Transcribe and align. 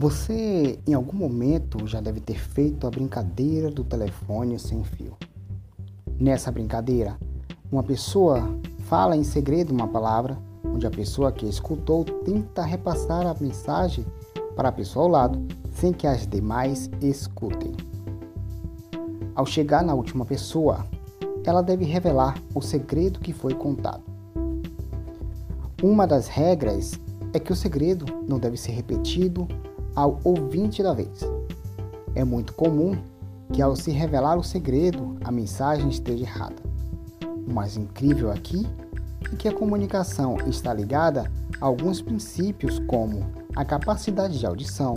Você, 0.00 0.78
em 0.86 0.94
algum 0.94 1.16
momento, 1.16 1.84
já 1.84 2.00
deve 2.00 2.20
ter 2.20 2.38
feito 2.38 2.86
a 2.86 2.90
brincadeira 2.90 3.68
do 3.68 3.82
telefone 3.82 4.56
sem 4.56 4.84
fio. 4.84 5.16
Nessa 6.20 6.52
brincadeira, 6.52 7.18
uma 7.68 7.82
pessoa 7.82 8.48
fala 8.84 9.16
em 9.16 9.24
segredo 9.24 9.72
uma 9.74 9.88
palavra, 9.88 10.38
onde 10.64 10.86
a 10.86 10.90
pessoa 10.90 11.32
que 11.32 11.48
escutou 11.48 12.04
tenta 12.04 12.62
repassar 12.62 13.26
a 13.26 13.34
mensagem 13.40 14.06
para 14.54 14.68
a 14.68 14.72
pessoa 14.72 15.04
ao 15.04 15.10
lado, 15.10 15.44
sem 15.72 15.92
que 15.92 16.06
as 16.06 16.28
demais 16.28 16.88
escutem. 17.02 17.72
Ao 19.34 19.44
chegar 19.44 19.82
na 19.82 19.94
última 19.94 20.24
pessoa, 20.24 20.86
ela 21.44 21.60
deve 21.60 21.84
revelar 21.84 22.40
o 22.54 22.60
segredo 22.60 23.18
que 23.18 23.32
foi 23.32 23.52
contado. 23.52 24.04
Uma 25.82 26.06
das 26.06 26.28
regras 26.28 27.00
é 27.32 27.40
que 27.40 27.52
o 27.52 27.56
segredo 27.56 28.06
não 28.28 28.38
deve 28.38 28.56
ser 28.56 28.70
repetido 28.70 29.48
ao 29.98 30.20
ouvinte 30.22 30.80
da 30.80 30.92
vez. 30.92 31.22
É 32.14 32.22
muito 32.22 32.54
comum 32.54 32.96
que, 33.52 33.60
ao 33.60 33.74
se 33.74 33.90
revelar 33.90 34.38
o 34.38 34.44
segredo, 34.44 35.18
a 35.24 35.32
mensagem 35.32 35.88
esteja 35.88 36.22
errada. 36.22 36.62
O 37.48 37.52
mais 37.52 37.76
incrível 37.76 38.30
aqui 38.30 38.64
é 39.32 39.34
que 39.34 39.48
a 39.48 39.52
comunicação 39.52 40.36
está 40.46 40.72
ligada 40.72 41.28
a 41.60 41.66
alguns 41.66 42.00
princípios, 42.00 42.78
como 42.86 43.28
a 43.56 43.64
capacidade 43.64 44.38
de 44.38 44.46
audição, 44.46 44.94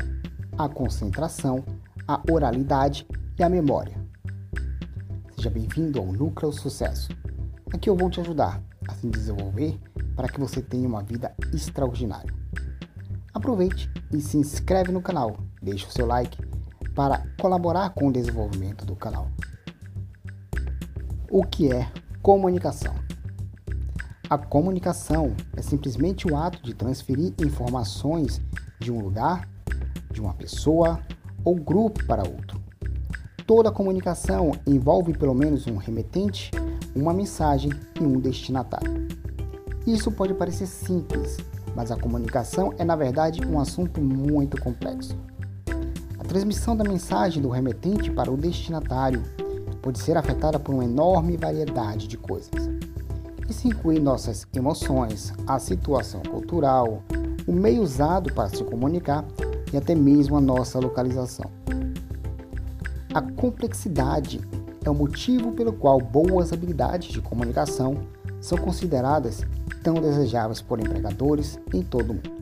a 0.55 0.69
concentração, 0.69 1.63
a 2.07 2.21
oralidade 2.31 3.07
e 3.39 3.41
a 3.41 3.49
memória. 3.49 3.97
Seja 5.35 5.49
bem-vindo 5.49 5.97
ao 5.97 6.05
Núcleo 6.05 6.53
Sucesso. 6.53 7.09
Aqui 7.73 7.89
eu 7.89 7.97
vou 7.97 8.11
te 8.11 8.19
ajudar 8.19 8.61
a 8.87 8.93
se 8.93 9.09
desenvolver 9.09 9.79
para 10.15 10.27
que 10.27 10.39
você 10.39 10.61
tenha 10.61 10.87
uma 10.87 11.01
vida 11.01 11.33
extraordinária. 11.51 12.40
Aproveite 13.41 13.89
e 14.13 14.21
se 14.21 14.37
inscreve 14.37 14.91
no 14.91 15.01
canal, 15.01 15.35
deixe 15.59 15.87
o 15.87 15.91
seu 15.91 16.05
like 16.05 16.37
para 16.93 17.25
colaborar 17.41 17.89
com 17.89 18.07
o 18.07 18.13
desenvolvimento 18.13 18.85
do 18.85 18.95
canal. 18.95 19.29
O 21.27 21.43
que 21.43 21.73
é 21.73 21.91
comunicação? 22.21 22.93
A 24.29 24.37
comunicação 24.37 25.35
é 25.57 25.61
simplesmente 25.63 26.31
o 26.31 26.37
ato 26.37 26.61
de 26.61 26.75
transferir 26.75 27.33
informações 27.39 28.39
de 28.79 28.91
um 28.91 29.01
lugar, 29.01 29.49
de 30.11 30.21
uma 30.21 30.35
pessoa 30.35 30.99
ou 31.43 31.55
grupo 31.55 32.05
para 32.05 32.21
outro. 32.21 32.61
Toda 33.47 33.71
comunicação 33.71 34.51
envolve 34.67 35.17
pelo 35.17 35.33
menos 35.33 35.65
um 35.65 35.77
remetente, 35.77 36.51
uma 36.95 37.11
mensagem 37.11 37.71
e 37.99 38.03
um 38.03 38.19
destinatário. 38.19 39.07
Isso 39.87 40.11
pode 40.11 40.35
parecer 40.35 40.67
simples, 40.67 41.37
mas 41.75 41.91
a 41.91 41.97
comunicação 41.97 42.73
é, 42.77 42.83
na 42.83 42.95
verdade, 42.95 43.45
um 43.45 43.59
assunto 43.59 44.01
muito 44.01 44.59
complexo. 44.61 45.15
A 46.19 46.23
transmissão 46.23 46.75
da 46.75 46.83
mensagem 46.83 47.41
do 47.41 47.49
remetente 47.49 48.11
para 48.11 48.31
o 48.31 48.37
destinatário 48.37 49.23
pode 49.81 49.99
ser 49.99 50.17
afetada 50.17 50.59
por 50.59 50.73
uma 50.73 50.85
enorme 50.85 51.37
variedade 51.37 52.07
de 52.07 52.17
coisas. 52.17 52.51
Isso 53.49 53.67
inclui 53.67 53.99
nossas 53.99 54.47
emoções, 54.53 55.33
a 55.45 55.59
situação 55.59 56.21
cultural, 56.21 57.03
o 57.47 57.51
meio 57.51 57.81
usado 57.81 58.33
para 58.33 58.49
se 58.49 58.63
comunicar 58.63 59.25
e 59.73 59.77
até 59.77 59.95
mesmo 59.95 60.37
a 60.37 60.41
nossa 60.41 60.79
localização. 60.79 61.49
A 63.13 63.21
complexidade 63.21 64.39
é 64.85 64.89
o 64.89 64.95
motivo 64.95 65.51
pelo 65.51 65.73
qual 65.73 65.99
boas 65.99 66.53
habilidades 66.53 67.11
de 67.11 67.21
comunicação 67.21 67.97
são 68.39 68.57
consideradas 68.57 69.43
tão 69.83 69.95
desejáveis 69.95 70.61
por 70.61 70.79
empregadores 70.79 71.59
em 71.73 71.81
todo 71.81 72.11
o 72.11 72.13
mundo. 72.13 72.41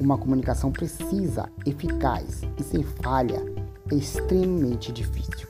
Uma 0.00 0.16
comunicação 0.16 0.70
precisa, 0.70 1.48
eficaz 1.66 2.42
e 2.58 2.62
sem 2.62 2.82
falha 2.82 3.42
é 3.90 3.94
extremamente 3.94 4.92
difícil. 4.92 5.48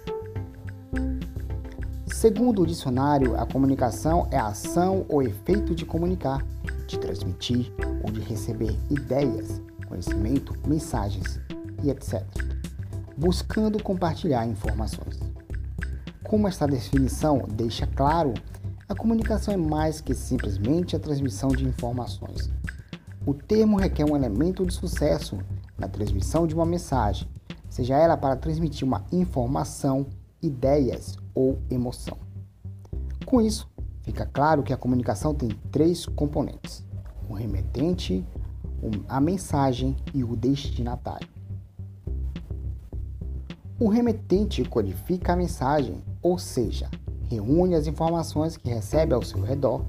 Segundo 2.06 2.62
o 2.62 2.66
dicionário, 2.66 3.38
a 3.38 3.46
comunicação 3.46 4.26
é 4.30 4.38
a 4.38 4.46
ação 4.46 5.04
ou 5.08 5.22
efeito 5.22 5.74
de 5.74 5.84
comunicar, 5.84 6.44
de 6.86 6.98
transmitir 6.98 7.72
ou 8.02 8.10
de 8.10 8.20
receber 8.20 8.76
ideias, 8.90 9.60
conhecimento, 9.86 10.52
mensagens 10.66 11.38
e 11.82 11.90
etc., 11.90 12.24
buscando 13.16 13.82
compartilhar 13.82 14.46
informações. 14.46 15.20
Como 16.24 16.48
esta 16.48 16.66
definição 16.66 17.46
deixa 17.48 17.86
claro, 17.86 18.34
a 18.88 18.94
comunicação 18.94 19.52
é 19.52 19.56
mais 19.56 20.00
que 20.00 20.14
simplesmente 20.14 20.96
a 20.96 20.98
transmissão 20.98 21.50
de 21.50 21.62
informações. 21.62 22.50
O 23.26 23.34
termo 23.34 23.76
requer 23.76 24.06
um 24.06 24.16
elemento 24.16 24.64
de 24.64 24.72
sucesso 24.72 25.38
na 25.76 25.86
transmissão 25.86 26.46
de 26.46 26.54
uma 26.54 26.64
mensagem, 26.64 27.28
seja 27.68 27.98
ela 27.98 28.16
para 28.16 28.34
transmitir 28.34 28.88
uma 28.88 29.04
informação, 29.12 30.06
ideias 30.40 31.18
ou 31.34 31.58
emoção. 31.68 32.16
Com 33.26 33.42
isso, 33.42 33.68
fica 34.00 34.24
claro 34.24 34.62
que 34.62 34.72
a 34.72 34.76
comunicação 34.76 35.34
tem 35.34 35.50
três 35.70 36.06
componentes: 36.06 36.82
o 37.28 37.34
remetente, 37.34 38.26
a 39.06 39.20
mensagem 39.20 39.94
e 40.14 40.24
o 40.24 40.34
destinatário. 40.34 41.28
O 43.78 43.88
remetente 43.88 44.64
codifica 44.64 45.34
a 45.34 45.36
mensagem, 45.36 46.02
ou 46.22 46.38
seja, 46.38 46.88
reúne 47.28 47.74
as 47.74 47.86
informações 47.86 48.56
que 48.56 48.68
recebe 48.68 49.14
ao 49.14 49.22
seu 49.22 49.40
redor 49.40 49.82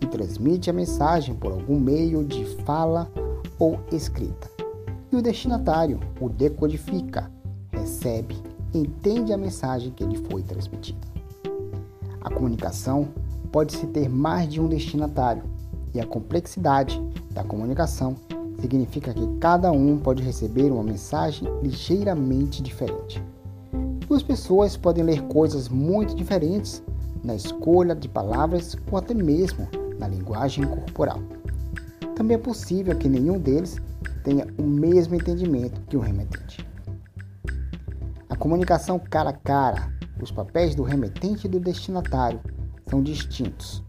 e 0.00 0.06
transmite 0.06 0.70
a 0.70 0.72
mensagem 0.72 1.34
por 1.34 1.52
algum 1.52 1.78
meio 1.78 2.24
de 2.24 2.44
fala 2.64 3.10
ou 3.58 3.78
escrita. 3.92 4.50
E 5.10 5.16
o 5.16 5.22
destinatário 5.22 6.00
o 6.20 6.28
decodifica, 6.28 7.30
recebe, 7.72 8.36
entende 8.72 9.32
a 9.32 9.36
mensagem 9.36 9.92
que 9.92 10.04
lhe 10.04 10.16
foi 10.28 10.42
transmitida. 10.42 11.06
A 12.20 12.30
comunicação 12.30 13.08
pode-se 13.52 13.86
ter 13.86 14.08
mais 14.08 14.52
de 14.52 14.60
um 14.60 14.68
destinatário, 14.68 15.42
e 15.94 16.00
a 16.00 16.06
complexidade 16.06 17.00
da 17.30 17.44
comunicação 17.44 18.16
significa 18.60 19.14
que 19.14 19.26
cada 19.38 19.70
um 19.70 19.96
pode 19.96 20.22
receber 20.22 20.72
uma 20.72 20.82
mensagem 20.82 21.46
ligeiramente 21.62 22.62
diferente. 22.62 23.22
Duas 24.14 24.22
pessoas 24.22 24.76
podem 24.76 25.02
ler 25.02 25.22
coisas 25.22 25.68
muito 25.68 26.14
diferentes 26.14 26.80
na 27.24 27.34
escolha 27.34 27.96
de 27.96 28.08
palavras 28.08 28.76
ou 28.88 28.96
até 28.96 29.12
mesmo 29.12 29.68
na 29.98 30.06
linguagem 30.06 30.64
corporal. 30.64 31.20
Também 32.14 32.36
é 32.36 32.38
possível 32.38 32.96
que 32.96 33.08
nenhum 33.08 33.40
deles 33.40 33.76
tenha 34.22 34.46
o 34.56 34.62
mesmo 34.62 35.16
entendimento 35.16 35.80
que 35.88 35.96
o 35.96 36.00
remetente. 36.00 36.64
A 38.30 38.36
comunicação 38.36 39.00
cara 39.00 39.30
a 39.30 39.32
cara, 39.32 39.92
os 40.22 40.30
papéis 40.30 40.76
do 40.76 40.84
remetente 40.84 41.48
e 41.48 41.50
do 41.50 41.58
destinatário 41.58 42.40
são 42.88 43.02
distintos. 43.02 43.82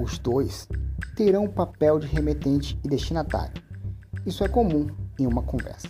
Os 0.00 0.18
dois 0.18 0.66
terão 1.14 1.44
o 1.44 1.52
papel 1.52 1.98
de 1.98 2.06
remetente 2.06 2.80
e 2.82 2.88
destinatário. 2.88 3.62
Isso 4.24 4.42
é 4.42 4.48
comum 4.48 4.86
em 5.20 5.26
uma 5.26 5.42
conversa. 5.42 5.88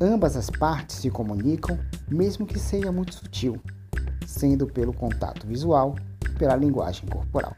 Ambas 0.00 0.36
as 0.36 0.50
partes 0.50 0.96
se 0.96 1.08
comunicam 1.08 1.78
mesmo 2.08 2.46
que 2.46 2.58
seja 2.58 2.92
muito 2.92 3.14
sutil, 3.14 3.60
sendo 4.26 4.66
pelo 4.66 4.92
contato 4.92 5.46
visual 5.46 5.96
e 6.24 6.28
pela 6.30 6.56
linguagem 6.56 7.08
corporal. 7.08 7.56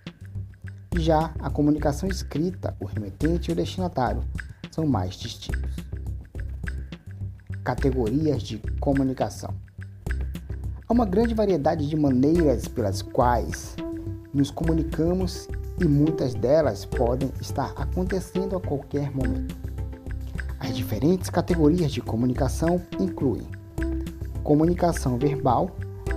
Já 0.96 1.34
a 1.40 1.50
comunicação 1.50 2.08
escrita, 2.08 2.74
o 2.80 2.86
remetente 2.86 3.50
e 3.50 3.52
o 3.52 3.56
destinatário 3.56 4.22
são 4.70 4.86
mais 4.86 5.14
distintos. 5.14 5.76
Categorias 7.62 8.42
de 8.42 8.58
comunicação. 8.80 9.54
Há 10.88 10.92
uma 10.92 11.04
grande 11.04 11.34
variedade 11.34 11.88
de 11.88 11.96
maneiras 11.96 12.68
pelas 12.68 13.02
quais 13.02 13.74
nos 14.32 14.50
comunicamos 14.50 15.48
e 15.80 15.84
muitas 15.84 16.34
delas 16.34 16.84
podem 16.84 17.30
estar 17.40 17.72
acontecendo 17.76 18.56
a 18.56 18.60
qualquer 18.60 19.10
momento. 19.14 19.56
As 20.60 20.76
diferentes 20.76 21.28
categorias 21.28 21.92
de 21.92 22.00
comunicação 22.00 22.80
incluem 22.98 23.46
comunicação 24.46 25.18
verbal, 25.18 25.72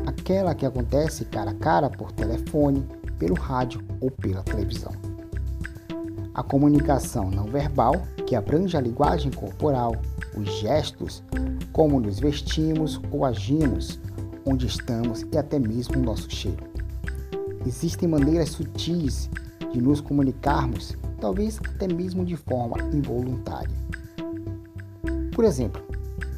aquela 0.05 0.53
que 0.53 0.63
acontece 0.63 1.25
cara 1.25 1.49
a 1.49 1.53
cara 1.55 1.89
por 1.89 2.11
telefone, 2.11 2.85
pelo 3.17 3.33
rádio 3.33 3.81
ou 3.99 4.11
pela 4.11 4.43
televisão. 4.43 4.91
A 6.35 6.43
comunicação 6.43 7.31
não 7.31 7.45
verbal, 7.45 7.95
que 8.27 8.35
abrange 8.35 8.77
a 8.77 8.81
linguagem 8.81 9.31
corporal, 9.31 9.95
os 10.37 10.47
gestos, 10.59 11.23
como 11.73 11.99
nos 11.99 12.19
vestimos 12.19 13.01
ou 13.11 13.25
agimos, 13.25 13.99
onde 14.45 14.67
estamos 14.67 15.25
e 15.33 15.35
até 15.35 15.57
mesmo 15.57 15.97
o 15.97 16.03
nosso 16.03 16.29
cheiro. 16.29 16.69
Existem 17.65 18.07
maneiras 18.07 18.49
sutis 18.49 19.27
de 19.73 19.81
nos 19.81 20.01
comunicarmos, 20.01 20.95
talvez 21.19 21.59
até 21.67 21.87
mesmo 21.87 22.23
de 22.23 22.35
forma 22.35 22.77
involuntária. 22.93 23.75
Por 25.33 25.45
exemplo, 25.45 25.88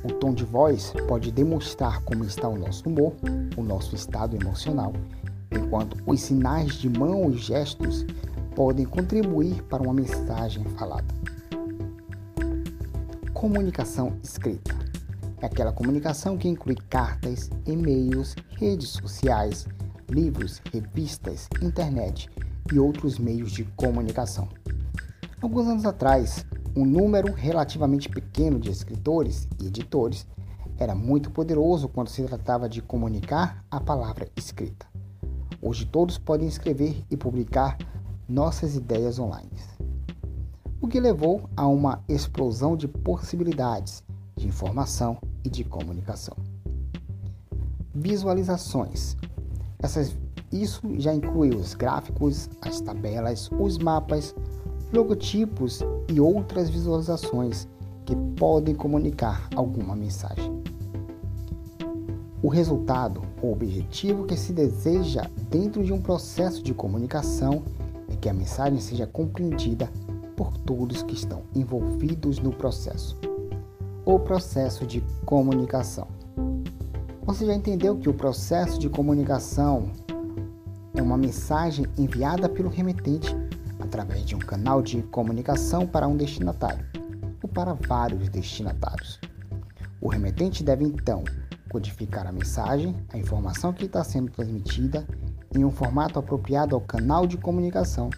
o 0.03 0.07
tom 0.13 0.33
de 0.33 0.43
voz 0.43 0.93
pode 1.07 1.31
demonstrar 1.31 2.01
como 2.03 2.23
está 2.23 2.47
o 2.47 2.57
nosso 2.57 2.87
humor, 2.87 3.13
o 3.55 3.63
nosso 3.63 3.95
estado 3.95 4.35
emocional, 4.35 4.93
enquanto 5.51 5.97
os 6.05 6.21
sinais 6.21 6.73
de 6.75 6.89
mão 6.89 7.31
e 7.31 7.37
gestos 7.37 8.05
podem 8.55 8.85
contribuir 8.85 9.61
para 9.63 9.83
uma 9.83 9.93
mensagem 9.93 10.63
falada. 10.77 11.13
comunicação 13.41 14.19
escrita. 14.21 14.77
É 15.41 15.47
aquela 15.47 15.73
comunicação 15.73 16.37
que 16.37 16.47
inclui 16.47 16.75
cartas, 16.91 17.49
e-mails, 17.65 18.35
redes 18.51 18.89
sociais, 18.89 19.65
livros, 20.07 20.61
revistas, 20.71 21.49
internet 21.59 22.29
e 22.71 22.77
outros 22.77 23.17
meios 23.17 23.51
de 23.51 23.63
comunicação. 23.75 24.47
Alguns 25.41 25.67
anos 25.67 25.85
atrás, 25.85 26.45
um 26.75 26.85
número 26.85 27.33
relativamente 27.33 28.07
pequeno 28.07 28.59
de 28.59 28.69
escritores 28.69 29.47
e 29.59 29.67
editores 29.67 30.25
era 30.77 30.95
muito 30.95 31.29
poderoso 31.29 31.87
quando 31.87 32.07
se 32.07 32.23
tratava 32.23 32.67
de 32.67 32.81
comunicar 32.81 33.63
a 33.69 33.79
palavra 33.79 34.29
escrita. 34.35 34.85
Hoje 35.61 35.85
todos 35.85 36.17
podem 36.17 36.47
escrever 36.47 37.05
e 37.09 37.17
publicar 37.17 37.77
nossas 38.27 38.75
ideias 38.75 39.19
online, 39.19 39.51
o 40.79 40.87
que 40.87 40.99
levou 40.99 41.49
a 41.55 41.67
uma 41.67 42.03
explosão 42.07 42.75
de 42.75 42.87
possibilidades 42.87 44.03
de 44.35 44.47
informação 44.47 45.17
e 45.43 45.49
de 45.49 45.63
comunicação. 45.63 46.35
Visualizações. 47.93 49.17
Essas, 49.77 50.17
isso 50.51 50.81
já 50.97 51.13
inclui 51.13 51.49
os 51.49 51.75
gráficos, 51.75 52.49
as 52.61 52.79
tabelas, 52.79 53.51
os 53.51 53.77
mapas, 53.77 54.33
logotipos 54.93 55.81
e 56.07 56.19
outras 56.19 56.69
visualizações 56.69 57.67
que 58.05 58.15
podem 58.35 58.75
comunicar 58.75 59.47
alguma 59.55 59.95
mensagem. 59.95 60.51
O 62.43 62.47
resultado 62.47 63.21
ou 63.41 63.53
objetivo 63.53 64.25
que 64.25 64.35
se 64.35 64.51
deseja 64.51 65.29
dentro 65.49 65.83
de 65.83 65.93
um 65.93 66.01
processo 66.01 66.63
de 66.63 66.73
comunicação 66.73 67.63
é 68.09 68.15
que 68.15 68.27
a 68.27 68.33
mensagem 68.33 68.79
seja 68.79 69.05
compreendida 69.05 69.89
por 70.35 70.57
todos 70.57 71.03
que 71.03 71.13
estão 71.13 71.43
envolvidos 71.53 72.39
no 72.39 72.51
processo. 72.51 73.17
O 74.03 74.17
processo 74.19 74.87
de 74.87 75.03
comunicação. 75.23 76.07
Você 77.23 77.45
já 77.45 77.53
entendeu 77.53 77.95
que 77.95 78.09
o 78.09 78.13
processo 78.13 78.79
de 78.79 78.89
comunicação 78.89 79.91
é 80.95 81.01
uma 81.01 81.17
mensagem 81.17 81.85
enviada 81.95 82.49
pelo 82.49 82.69
remetente 82.69 83.35
através 83.91 84.23
de 84.23 84.33
um 84.33 84.39
canal 84.39 84.81
de 84.81 85.03
comunicação 85.03 85.85
para 85.85 86.07
um 86.07 86.15
destinatário 86.15 86.85
ou 87.43 87.49
para 87.49 87.73
vários 87.73 88.29
destinatários. 88.29 89.19
O 89.99 90.07
remetente 90.07 90.63
deve 90.63 90.85
então 90.85 91.25
codificar 91.69 92.25
a 92.25 92.31
mensagem, 92.31 92.95
a 93.11 93.17
informação 93.17 93.73
que 93.73 93.85
está 93.85 94.01
sendo 94.01 94.31
transmitida, 94.31 95.05
em 95.53 95.65
um 95.65 95.71
formato 95.71 96.17
apropriado 96.17 96.73
ao 96.73 96.79
canal 96.79 97.27
de 97.27 97.37
comunicação. 97.37 98.09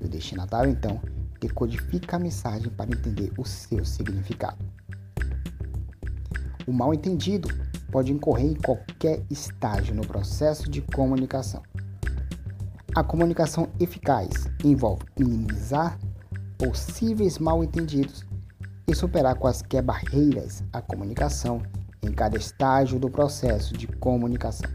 E 0.00 0.06
o 0.06 0.08
destinatário, 0.08 0.70
então, 0.70 0.98
decodifica 1.38 2.16
a 2.16 2.18
mensagem 2.18 2.70
para 2.70 2.90
entender 2.90 3.30
o 3.36 3.44
seu 3.44 3.84
significado. 3.84 4.64
O 6.66 6.72
mal 6.72 6.94
entendido 6.94 7.48
pode 7.92 8.12
incorrer 8.12 8.52
em 8.52 8.54
qualquer 8.54 9.22
estágio 9.30 9.94
no 9.94 10.06
processo 10.06 10.70
de 10.70 10.80
comunicação. 10.80 11.62
A 12.94 13.04
comunicação 13.04 13.68
eficaz 13.78 14.48
envolve 14.64 15.04
minimizar 15.18 15.98
possíveis 16.56 17.38
mal-entendidos 17.38 18.24
e 18.88 18.94
superar 18.94 19.36
quaisquer 19.36 19.82
barreiras 19.82 20.64
à 20.72 20.80
comunicação 20.80 21.62
em 22.02 22.10
cada 22.10 22.36
estágio 22.36 22.98
do 22.98 23.10
processo 23.10 23.74
de 23.74 23.86
comunicação. 23.86 24.70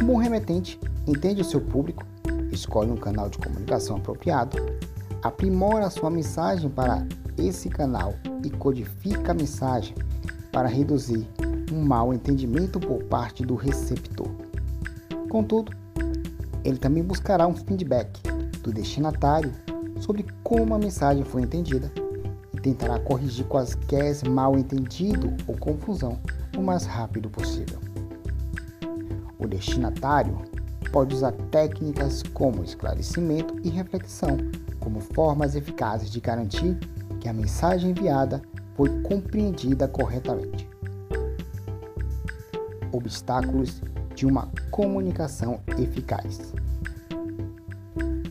Um 0.00 0.06
bom 0.06 0.16
remetente 0.16 0.80
entende 1.06 1.42
o 1.42 1.44
seu 1.44 1.60
público, 1.60 2.04
escolhe 2.52 2.90
um 2.90 2.96
canal 2.96 3.28
de 3.28 3.38
comunicação 3.38 3.96
apropriado, 3.96 4.56
aprimora 5.22 5.90
sua 5.90 6.10
mensagem 6.10 6.70
para 6.70 7.04
esse 7.36 7.68
canal 7.68 8.14
e 8.44 8.50
codifica 8.50 9.32
a 9.32 9.34
mensagem 9.34 9.94
para 10.52 10.68
reduzir 10.68 11.28
um 11.72 11.82
mal 11.82 12.14
entendimento 12.14 12.78
por 12.80 13.02
parte 13.04 13.44
do 13.44 13.56
receptor. 13.56 14.30
Contudo, 15.28 15.72
ele 16.64 16.78
também 16.78 17.02
buscará 17.02 17.46
um 17.46 17.54
feedback 17.54 18.20
do 18.62 18.72
destinatário 18.72 19.52
sobre 20.00 20.26
como 20.42 20.74
a 20.74 20.78
mensagem 20.78 21.24
foi 21.24 21.42
entendida 21.42 21.92
e 22.54 22.60
tentará 22.60 22.98
corrigir 22.98 23.46
quaisquer 23.46 24.16
mal 24.28 24.58
entendido 24.58 25.34
ou 25.46 25.56
confusão 25.56 26.18
o 26.56 26.60
mais 26.60 26.84
rápido 26.84 27.30
possível. 27.30 27.78
O 29.38 29.46
destinatário 29.46 30.38
pode 30.92 31.14
usar 31.14 31.32
técnicas 31.50 32.22
como 32.34 32.64
esclarecimento 32.64 33.56
e 33.62 33.70
reflexão 33.70 34.36
como 34.78 35.00
formas 35.00 35.54
eficazes 35.54 36.10
de 36.10 36.20
garantir 36.20 36.78
que 37.20 37.28
a 37.28 37.32
mensagem 37.32 37.90
enviada 37.90 38.42
foi 38.74 38.88
compreendida 39.02 39.86
corretamente. 39.86 40.68
Obstáculos 42.92 43.82
de 44.20 44.26
uma 44.26 44.50
comunicação 44.70 45.62
eficaz. 45.78 46.52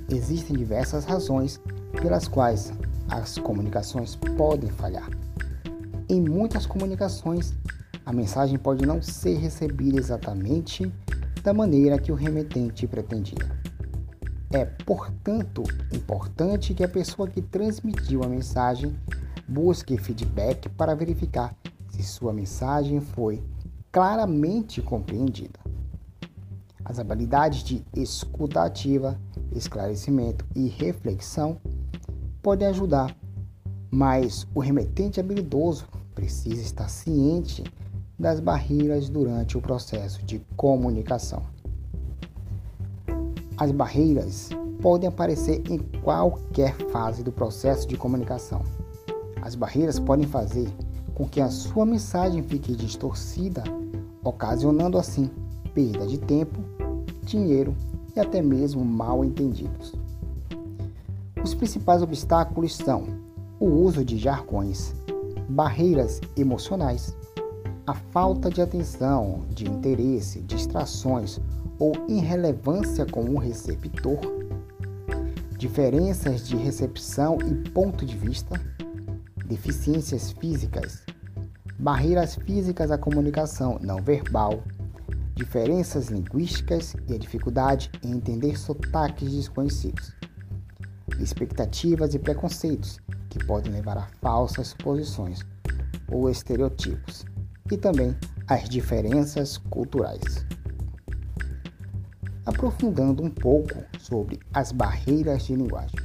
Existem 0.07 0.55
diversas 0.55 1.03
razões 1.03 1.59
pelas 1.99 2.27
quais 2.27 2.71
as 3.09 3.39
comunicações 3.39 4.15
podem 4.15 4.69
falhar. 4.69 5.09
Em 6.07 6.21
muitas 6.21 6.67
comunicações, 6.67 7.55
a 8.05 8.13
mensagem 8.13 8.59
pode 8.59 8.85
não 8.85 9.01
ser 9.01 9.39
recebida 9.39 9.97
exatamente 9.97 10.93
da 11.41 11.55
maneira 11.55 11.97
que 11.97 12.11
o 12.11 12.15
remetente 12.15 12.85
pretendia. 12.85 13.49
É, 14.51 14.65
portanto, 14.65 15.63
importante 15.91 16.75
que 16.75 16.83
a 16.83 16.87
pessoa 16.87 17.27
que 17.27 17.41
transmitiu 17.41 18.23
a 18.23 18.27
mensagem 18.27 18.95
busque 19.47 19.97
feedback 19.97 20.69
para 20.69 20.93
verificar 20.93 21.55
se 21.89 22.03
sua 22.03 22.31
mensagem 22.31 23.01
foi 23.01 23.43
claramente 23.91 24.83
compreendida. 24.83 25.68
As 26.89 26.97
habilidades 26.97 27.63
de 27.63 27.85
escuta 27.95 28.63
ativa, 28.63 29.15
esclarecimento 29.51 30.43
e 30.55 30.67
reflexão 30.67 31.61
podem 32.41 32.67
ajudar, 32.67 33.15
mas 33.91 34.47
o 34.55 34.59
remetente 34.59 35.19
habilidoso 35.19 35.85
precisa 36.15 36.63
estar 36.63 36.89
ciente 36.89 37.63
das 38.17 38.39
barreiras 38.39 39.07
durante 39.07 39.55
o 39.55 39.61
processo 39.61 40.25
de 40.25 40.39
comunicação. 40.57 41.43
As 43.55 43.71
barreiras 43.71 44.49
podem 44.81 45.09
aparecer 45.09 45.61
em 45.69 45.77
qualquer 46.01 46.75
fase 46.89 47.21
do 47.21 47.31
processo 47.31 47.87
de 47.87 47.97
comunicação. 47.97 48.63
As 49.43 49.53
barreiras 49.53 49.99
podem 49.99 50.25
fazer 50.25 50.67
com 51.13 51.29
que 51.29 51.39
a 51.39 51.51
sua 51.51 51.85
mensagem 51.85 52.41
fique 52.41 52.75
distorcida, 52.75 53.63
ocasionando 54.23 54.97
assim 54.97 55.29
perda 55.75 56.07
de 56.07 56.17
tempo 56.17 56.78
dinheiro 57.29 57.75
e 58.15 58.19
até 58.19 58.41
mesmo 58.41 58.83
mal 58.83 59.23
entendidos. 59.23 59.93
Os 61.43 61.53
principais 61.53 62.01
obstáculos 62.01 62.75
são 62.75 63.07
o 63.59 63.65
uso 63.65 64.03
de 64.03 64.17
jargões, 64.17 64.93
barreiras 65.47 66.19
emocionais, 66.35 67.15
a 67.85 67.93
falta 67.93 68.49
de 68.49 68.61
atenção, 68.61 69.45
de 69.49 69.67
interesse, 69.67 70.41
distrações 70.41 71.39
ou 71.77 71.93
irrelevância 72.07 73.05
com 73.05 73.23
o 73.23 73.37
receptor, 73.37 74.19
diferenças 75.57 76.47
de 76.47 76.55
recepção 76.55 77.37
e 77.41 77.69
ponto 77.69 78.05
de 78.05 78.15
vista, 78.15 78.59
deficiências 79.45 80.31
físicas, 80.31 81.03
barreiras 81.77 82.35
físicas 82.35 82.91
à 82.91 82.97
comunicação 82.97 83.79
não 83.81 84.01
verbal, 84.01 84.61
diferenças 85.39 86.09
linguísticas 86.09 86.97
e 87.07 87.13
a 87.13 87.17
dificuldade 87.17 87.89
em 88.03 88.11
entender 88.11 88.59
sotaques 88.59 89.31
desconhecidos, 89.31 90.13
expectativas 91.17 92.13
e 92.13 92.19
preconceitos 92.19 92.99
que 93.29 93.43
podem 93.45 93.71
levar 93.71 93.97
a 93.97 94.07
falsas 94.21 94.67
suposições 94.69 95.39
ou 96.11 96.29
estereotipos, 96.29 97.25
e 97.71 97.77
também 97.77 98.17
as 98.47 98.67
diferenças 98.67 99.57
culturais. 99.57 100.45
Aprofundando 102.45 103.23
um 103.23 103.29
pouco 103.29 103.75
sobre 103.97 104.39
as 104.53 104.73
barreiras 104.73 105.45
de 105.45 105.55
linguagem. 105.55 105.99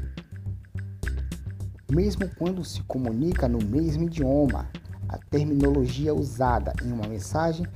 Mesmo 1.90 2.28
quando 2.36 2.64
se 2.64 2.82
comunica 2.84 3.48
no 3.48 3.58
mesmo 3.58 4.04
idioma, 4.04 4.70
a 5.08 5.18
terminologia 5.18 6.14
usada 6.14 6.72
em 6.84 6.92
uma 6.92 7.08
mensagem 7.08 7.66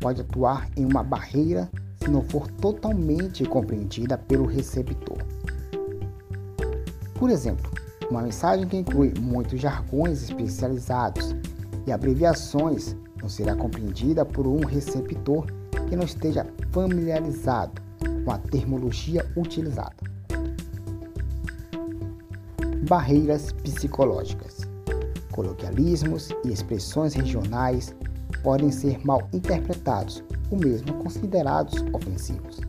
pode 0.00 0.20
atuar 0.20 0.68
em 0.76 0.84
uma 0.84 1.02
barreira 1.02 1.68
se 1.96 2.10
não 2.10 2.22
for 2.22 2.48
totalmente 2.52 3.44
compreendida 3.44 4.16
pelo 4.16 4.46
receptor. 4.46 5.18
Por 7.14 7.30
exemplo, 7.30 7.70
uma 8.10 8.22
mensagem 8.22 8.66
que 8.66 8.76
inclui 8.76 9.12
muitos 9.20 9.60
jargões 9.60 10.22
especializados 10.22 11.34
e 11.86 11.92
abreviações 11.92 12.96
não 13.20 13.28
será 13.28 13.54
compreendida 13.54 14.24
por 14.24 14.46
um 14.46 14.64
receptor 14.64 15.46
que 15.88 15.96
não 15.96 16.04
esteja 16.04 16.46
familiarizado 16.70 17.82
com 18.24 18.30
a 18.30 18.38
terminologia 18.38 19.26
utilizada. 19.36 19.96
Barreiras 22.88 23.52
psicológicas. 23.52 24.60
Coloquialismos 25.32 26.30
e 26.44 26.52
expressões 26.52 27.14
regionais 27.14 27.94
podem 28.42 28.70
ser 28.70 29.04
mal 29.04 29.28
interpretados 29.32 30.22
ou 30.50 30.58
mesmo 30.58 30.94
considerados 30.94 31.84
ofensivos. 31.92 32.60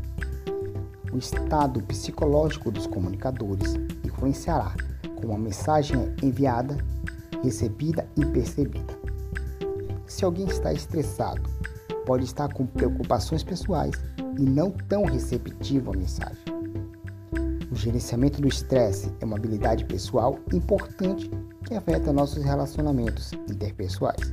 O 1.11 1.17
estado 1.17 1.81
psicológico 1.83 2.71
dos 2.71 2.85
comunicadores 2.85 3.75
influenciará 4.03 4.75
como 5.19 5.33
a 5.33 5.37
mensagem 5.37 5.97
é 5.97 6.25
enviada, 6.25 6.77
recebida 7.43 8.07
e 8.15 8.25
percebida. 8.25 8.97
Se 10.05 10.25
alguém 10.25 10.47
está 10.47 10.73
estressado, 10.73 11.41
pode 12.05 12.25
estar 12.25 12.51
com 12.53 12.65
preocupações 12.65 13.43
pessoais 13.43 13.93
e 14.37 14.41
não 14.41 14.71
tão 14.71 15.03
receptivo 15.05 15.91
à 15.91 15.97
mensagem. 15.97 16.43
O 17.71 17.75
gerenciamento 17.75 18.41
do 18.41 18.47
estresse 18.47 19.13
é 19.19 19.25
uma 19.25 19.37
habilidade 19.37 19.85
pessoal 19.85 20.39
importante 20.51 21.29
que 21.65 21.75
afeta 21.75 22.11
nossos 22.11 22.43
relacionamentos 22.43 23.31
interpessoais. 23.47 24.31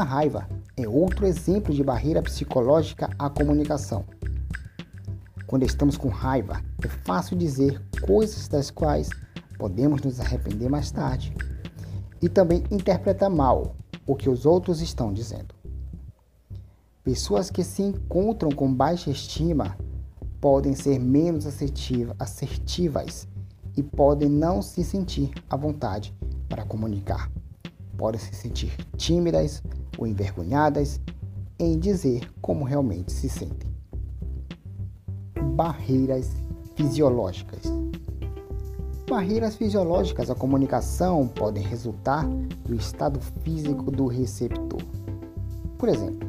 A 0.00 0.02
raiva 0.02 0.48
é 0.78 0.88
outro 0.88 1.26
exemplo 1.26 1.74
de 1.74 1.84
barreira 1.84 2.22
psicológica 2.22 3.10
à 3.18 3.28
comunicação. 3.28 4.06
Quando 5.46 5.64
estamos 5.64 5.98
com 5.98 6.08
raiva, 6.08 6.62
é 6.82 6.88
fácil 6.88 7.36
dizer 7.36 7.82
coisas 8.00 8.48
das 8.48 8.70
quais 8.70 9.10
podemos 9.58 10.00
nos 10.00 10.18
arrepender 10.18 10.70
mais 10.70 10.90
tarde 10.90 11.36
e 12.22 12.30
também 12.30 12.64
interpretar 12.70 13.28
mal 13.28 13.76
o 14.06 14.16
que 14.16 14.30
os 14.30 14.46
outros 14.46 14.80
estão 14.80 15.12
dizendo. 15.12 15.54
Pessoas 17.04 17.50
que 17.50 17.62
se 17.62 17.82
encontram 17.82 18.50
com 18.50 18.72
baixa 18.72 19.10
estima 19.10 19.76
podem 20.40 20.74
ser 20.74 20.98
menos 20.98 21.44
assertivas 22.18 23.28
e 23.76 23.82
podem 23.82 24.30
não 24.30 24.62
se 24.62 24.82
sentir 24.82 25.30
à 25.50 25.56
vontade 25.58 26.16
para 26.48 26.64
comunicar. 26.64 27.30
Podem 27.98 28.18
se 28.18 28.34
sentir 28.34 28.74
tímidas 28.96 29.62
ou 29.98 30.06
envergonhadas 30.06 31.00
em 31.58 31.78
dizer 31.78 32.30
como 32.40 32.64
realmente 32.64 33.12
se 33.12 33.28
sentem 33.28 33.70
barreiras 35.60 36.30
fisiológicas. 36.74 37.60
Barreiras 39.06 39.56
fisiológicas 39.56 40.30
à 40.30 40.34
comunicação 40.34 41.28
podem 41.28 41.62
resultar 41.62 42.26
do 42.64 42.74
estado 42.74 43.20
físico 43.42 43.90
do 43.90 44.06
receptor. 44.06 44.80
Por 45.76 45.90
exemplo, 45.90 46.28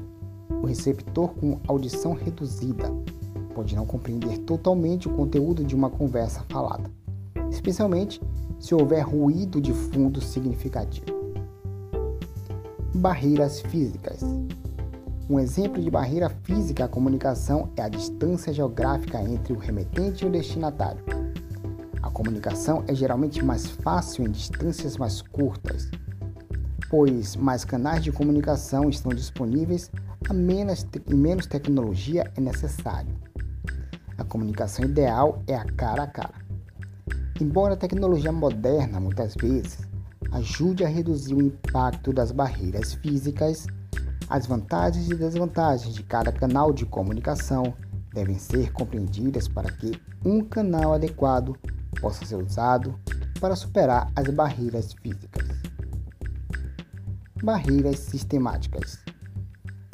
o 0.62 0.66
receptor 0.66 1.30
com 1.36 1.60
audição 1.68 2.14
reduzida 2.14 2.92
pode 3.56 3.74
não 3.74 3.86
compreender 3.86 4.38
totalmente 4.40 5.08
o 5.08 5.14
conteúdo 5.14 5.64
de 5.64 5.76
uma 5.76 5.90
conversa 5.90 6.44
falada, 6.50 6.92
especialmente 7.50 8.22
se 8.60 8.76
houver 8.76 9.02
ruído 9.02 9.62
de 9.62 9.72
fundo 9.72 10.20
significativo. 10.20 11.06
Barreiras 13.02 13.62
físicas 13.62 14.22
um 15.28 15.40
exemplo 15.40 15.82
de 15.82 15.90
barreira 15.90 16.30
física 16.30 16.86
à 16.86 16.88
comunicação 16.88 17.72
é 17.76 17.82
a 17.82 17.90
distância 17.90 18.54
geográfica 18.54 19.20
entre 19.24 19.54
o 19.54 19.58
remetente 19.58 20.24
e 20.24 20.28
o 20.28 20.32
destinatário. 20.32 21.04
A 22.00 22.12
comunicação 22.12 22.84
é 22.88 22.94
geralmente 22.94 23.44
mais 23.44 23.66
fácil 23.66 24.28
em 24.28 24.30
distâncias 24.30 24.98
mais 24.98 25.20
curtas, 25.20 25.90
pois 26.92 27.36
mais 27.36 27.66
canais 27.66 28.04
de 28.04 28.12
comunicação 28.12 28.88
estão 28.88 29.12
disponíveis 29.12 29.90
a 30.30 30.34
menos, 30.34 30.86
e 31.08 31.16
menos 31.16 31.48
tecnologia 31.48 32.32
é 32.38 32.40
necessário. 32.40 33.16
A 34.16 34.24
comunicação 34.24 34.86
ideal 34.86 35.42
é 35.48 35.56
a 35.56 35.66
cara 35.66 36.04
a 36.04 36.08
cara. 36.08 36.36
Embora 37.40 37.74
a 37.74 37.78
tecnologia 37.78 38.32
moderna 38.32 39.00
muitas 39.00 39.34
vezes 39.34 39.91
ajude 40.32 40.84
a 40.84 40.88
reduzir 40.88 41.34
o 41.34 41.42
impacto 41.42 42.14
das 42.14 42.32
barreiras 42.32 42.94
físicas, 42.94 43.68
as 44.30 44.46
vantagens 44.46 45.10
e 45.10 45.16
desvantagens 45.16 45.94
de 45.94 46.04
cada 46.04 46.32
canal 46.32 46.72
de 46.72 46.86
comunicação 46.86 47.74
devem 48.14 48.38
ser 48.38 48.72
compreendidas 48.72 49.48
para 49.48 49.72
que 49.72 50.00
um 50.26 50.44
canal 50.44 50.94
adequado 50.94 51.58
possa 52.00 52.26
ser 52.26 52.36
usado 52.36 52.98
para 53.40 53.56
superar 53.56 54.12
as 54.16 54.28
barreiras 54.30 54.94
físicas. 54.94 55.48
Barreiras 57.44 58.00
sistemáticas. 58.00 59.00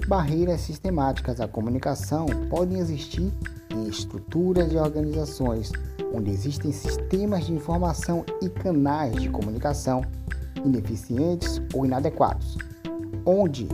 Barreiras 0.08 0.62
sistemáticas 0.62 1.40
à 1.40 1.48
comunicação 1.48 2.26
podem 2.50 2.80
existir 2.80 3.34
em 3.72 3.88
estruturas 3.88 4.70
de 4.70 4.78
organizações 4.78 5.72
onde 6.14 6.32
existem 6.32 6.72
sistemas 6.72 7.46
de 7.46 7.54
informação 7.54 8.26
e 8.42 8.50
canais 8.50 9.16
de 9.16 9.30
comunicação 9.30 10.02
ineficientes 10.64 11.62
ou 11.74 11.86
inadequados, 11.86 12.58
onde 13.26 13.68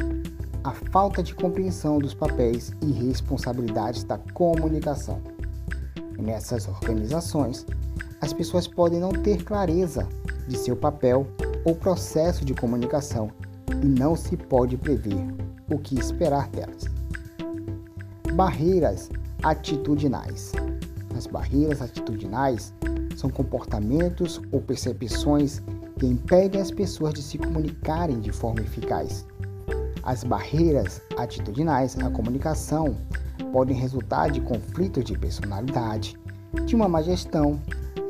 a 0.63 0.71
falta 0.71 1.21
de 1.21 1.35
compreensão 1.35 1.99
dos 1.99 2.13
papéis 2.13 2.71
e 2.81 2.91
responsabilidades 2.91 4.03
da 4.03 4.17
comunicação. 4.33 5.21
Nessas 6.17 6.67
organizações, 6.67 7.65
as 8.21 8.31
pessoas 8.31 8.67
podem 8.67 8.99
não 8.99 9.11
ter 9.11 9.43
clareza 9.43 10.07
de 10.47 10.57
seu 10.57 10.75
papel 10.75 11.27
ou 11.65 11.75
processo 11.75 12.45
de 12.45 12.53
comunicação 12.53 13.29
e 13.81 13.85
não 13.85 14.15
se 14.15 14.37
pode 14.37 14.77
prever 14.77 15.25
o 15.69 15.77
que 15.77 15.99
esperar 15.99 16.47
delas. 16.49 16.85
Barreiras 18.33 19.09
atitudinais. 19.43 20.53
As 21.15 21.27
barreiras 21.27 21.81
atitudinais 21.81 22.73
são 23.15 23.29
comportamentos 23.29 24.41
ou 24.51 24.61
percepções 24.61 25.61
que 26.03 26.09
impedem 26.09 26.59
as 26.59 26.69
pessoas 26.69 27.13
de 27.13 27.23
se 27.23 27.37
comunicarem 27.37 28.19
de 28.19 28.29
forma 28.29 28.59
eficaz 28.59 29.25
as 30.03 30.21
barreiras 30.21 31.01
atitudinais 31.17 31.97
à 31.97 32.09
comunicação 32.09 32.97
podem 33.53 33.77
resultar 33.77 34.29
de 34.29 34.41
conflitos 34.41 35.05
de 35.05 35.17
personalidade, 35.17 36.17
de 36.65 36.75
uma 36.75 36.89
má 36.89 37.01
gestão, 37.01 37.57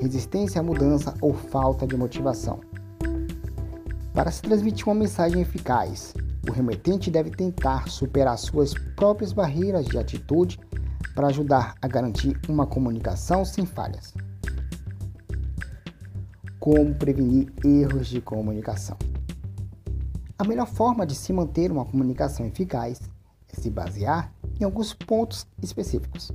resistência 0.02 0.60
à 0.60 0.64
mudança 0.64 1.14
ou 1.22 1.36
falta 1.36 1.86
de 1.86 1.96
motivação. 1.96 2.62
Para 4.12 4.32
se 4.32 4.42
transmitir 4.42 4.88
uma 4.88 4.96
mensagem 4.96 5.42
eficaz, 5.42 6.16
o 6.50 6.52
remetente 6.52 7.12
deve 7.12 7.30
tentar 7.30 7.88
superar 7.90 8.40
suas 8.40 8.74
próprias 8.96 9.32
barreiras 9.32 9.86
de 9.86 10.00
atitude 10.00 10.60
para 11.14 11.28
ajudar 11.28 11.76
a 11.80 11.88
garantir 11.88 12.40
uma 12.50 12.66
comunicação 12.66 13.46
sem 13.46 13.68
falhas. 13.68 14.16
Como 16.64 16.96
prevenir 16.96 17.52
erros 17.62 18.08
de 18.08 18.22
comunicação? 18.22 18.96
A 20.40 20.46
melhor 20.46 20.66
forma 20.66 21.06
de 21.06 21.14
se 21.14 21.34
manter 21.34 21.70
uma 21.70 21.84
comunicação 21.84 22.46
eficaz 22.46 23.02
é 23.52 23.60
se 23.60 23.70
basear 23.70 24.34
em 24.58 24.64
alguns 24.64 24.94
pontos 24.94 25.46
específicos. 25.62 26.32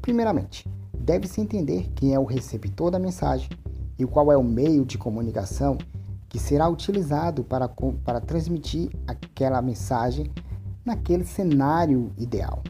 Primeiramente, 0.00 0.70
deve-se 0.96 1.40
entender 1.40 1.90
quem 1.96 2.14
é 2.14 2.20
o 2.20 2.24
receptor 2.24 2.88
da 2.92 3.00
mensagem 3.00 3.50
e 3.98 4.06
qual 4.06 4.30
é 4.30 4.36
o 4.36 4.44
meio 4.44 4.84
de 4.84 4.96
comunicação 4.96 5.76
que 6.28 6.38
será 6.38 6.68
utilizado 6.68 7.42
para, 7.42 7.68
para 7.68 8.20
transmitir 8.20 8.90
aquela 9.08 9.60
mensagem 9.60 10.30
naquele 10.84 11.24
cenário 11.24 12.12
ideal. 12.16 12.62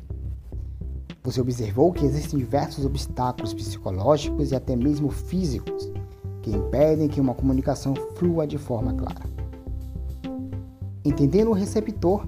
Você 1.23 1.39
observou 1.39 1.93
que 1.93 2.07
existem 2.07 2.39
diversos 2.39 2.87
obstáculos 2.87 3.53
psicológicos 3.53 4.53
e 4.53 4.57
até 4.57 4.75
mesmo 4.75 5.11
físicos 5.11 5.92
que 6.43 6.51
impedem 6.51 7.09
que 7.09 7.21
uma 7.21 7.35
comunicação 7.35 7.95
flua 8.17 8.47
de 8.47 8.59
forma 8.59 8.93
clara. 8.93 9.23
Entendendo 11.05 11.51
o 11.51 11.55
receptor 11.55 12.27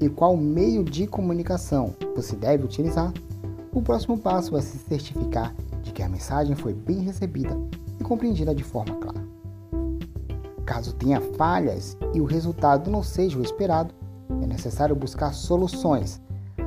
e 0.00 0.08
qual 0.08 0.36
meio 0.36 0.84
de 0.84 1.06
comunicação 1.06 1.94
você 2.14 2.36
deve 2.36 2.64
utilizar, 2.64 3.12
o 3.72 3.80
próximo 3.80 4.18
passo 4.18 4.56
é 4.56 4.60
se 4.60 4.78
certificar 4.78 5.54
de 5.82 5.92
que 5.92 6.02
a 6.02 6.08
mensagem 6.08 6.54
foi 6.54 6.74
bem 6.74 7.00
recebida 7.00 7.56
e 7.98 8.04
compreendida 8.04 8.54
de 8.54 8.62
forma 8.62 8.96
clara. 8.96 9.22
Caso 10.66 10.94
tenha 10.94 11.20
falhas 11.20 11.96
e 12.14 12.20
o 12.20 12.24
resultado 12.24 12.90
não 12.90 13.02
seja 13.02 13.38
o 13.38 13.42
esperado, 13.42 13.94
é 14.42 14.46
necessário 14.46 14.94
buscar 14.94 15.32
soluções 15.32 16.20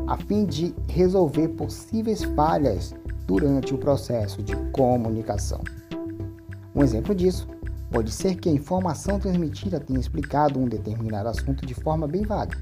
a 0.08 0.18
fim 0.18 0.46
de 0.46 0.74
resolver 0.88 1.50
possíveis 1.50 2.24
falhas 2.24 2.94
durante 3.26 3.74
o 3.74 3.78
processo 3.78 4.44
de 4.44 4.56
comunicação. 4.72 5.62
Um 6.76 6.84
exemplo 6.84 7.16
disso 7.16 7.48
Pode 7.96 8.12
ser 8.12 8.36
que 8.36 8.50
a 8.50 8.52
informação 8.52 9.20
transmitida 9.20 9.80
tenha 9.80 10.00
explicado 10.00 10.60
um 10.60 10.68
determinado 10.68 11.30
assunto 11.30 11.66
de 11.66 11.74
forma 11.74 12.08
bem 12.08 12.24
vaga. 12.24 12.58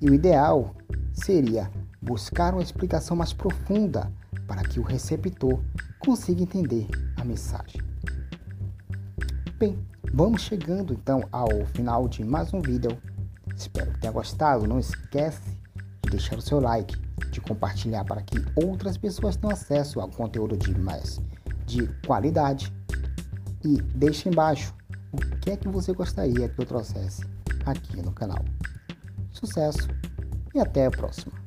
E 0.00 0.10
o 0.10 0.14
ideal 0.14 0.74
seria 1.12 1.70
buscar 2.02 2.52
uma 2.52 2.62
explicação 2.62 3.16
mais 3.16 3.32
profunda 3.32 4.12
para 4.46 4.62
que 4.62 4.78
o 4.78 4.82
receptor 4.82 5.58
consiga 5.98 6.42
entender 6.42 6.86
a 7.16 7.24
mensagem. 7.24 7.80
Bem, 9.58 9.78
vamos 10.12 10.42
chegando 10.42 10.92
então 10.92 11.22
ao 11.32 11.64
final 11.72 12.06
de 12.08 12.22
mais 12.22 12.52
um 12.52 12.60
vídeo. 12.60 12.98
Espero 13.56 13.90
que 13.92 14.00
tenha 14.00 14.12
gostado. 14.12 14.66
Não 14.66 14.78
esquece 14.78 15.40
de 16.02 16.10
deixar 16.10 16.36
o 16.36 16.42
seu 16.42 16.60
like, 16.60 16.94
de 17.30 17.40
compartilhar 17.40 18.04
para 18.04 18.20
que 18.20 18.44
outras 18.54 18.98
pessoas 18.98 19.34
tenham 19.34 19.54
acesso 19.54 20.00
a 20.00 20.08
conteúdo 20.08 20.58
de 20.58 20.78
mais 20.78 21.18
de 21.64 21.88
qualidade 22.06 22.70
e 23.66 23.82
deixe 23.82 24.28
embaixo 24.28 24.72
o 25.12 25.16
que 25.40 25.50
é 25.50 25.56
que 25.56 25.68
você 25.68 25.92
gostaria 25.92 26.48
que 26.48 26.60
eu 26.60 26.64
trouxesse 26.64 27.24
aqui 27.64 28.00
no 28.00 28.12
canal. 28.12 28.44
Sucesso 29.32 29.88
e 30.54 30.60
até 30.60 30.86
a 30.86 30.90
próxima! 30.90 31.45